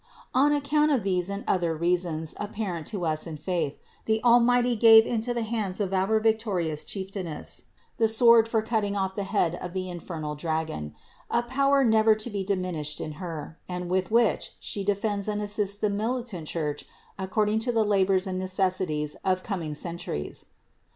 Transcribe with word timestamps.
On 0.33 0.51
account 0.51 0.91
of 0.91 1.03
these 1.03 1.29
and 1.29 1.43
other 1.47 1.75
rea 1.77 1.95
sons 1.95 2.33
apparent 2.39 2.87
to 2.87 3.05
us 3.05 3.27
in 3.27 3.37
faith, 3.37 3.77
the 4.05 4.19
Almighty 4.23 4.75
gave 4.75 5.05
into 5.05 5.31
the 5.31 5.43
hands 5.43 5.79
of 5.79 5.93
our 5.93 6.19
victorious 6.19 6.83
Chief 6.83 7.11
tainess 7.11 7.65
the 7.99 8.07
sword 8.07 8.47
for 8.47 8.63
cut 8.63 8.81
ting 8.81 8.95
off 8.95 9.15
the 9.15 9.25
head 9.25 9.53
of 9.61 9.73
the 9.73 9.91
infernal 9.91 10.33
dragon; 10.33 10.95
a 11.29 11.43
power 11.43 11.83
never 11.83 12.15
to 12.15 12.31
be 12.31 12.43
diminished 12.43 12.99
in 12.99 13.11
Her, 13.21 13.59
and 13.69 13.91
with 13.91 14.09
which 14.09 14.55
She 14.59 14.83
defends 14.83 15.27
and 15.27 15.39
assists 15.39 15.77
the 15.77 15.91
militant 15.91 16.47
Church 16.47 16.83
according 17.19 17.59
to 17.59 17.71
the 17.71 17.85
labors 17.85 18.25
and 18.25 18.39
necessities 18.39 19.17
of 19.23 19.43
coming 19.43 19.75
centuries. 19.75 20.45